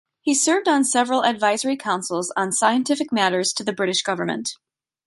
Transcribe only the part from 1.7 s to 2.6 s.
Councils on